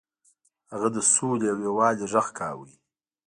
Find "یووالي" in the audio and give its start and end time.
1.65-2.05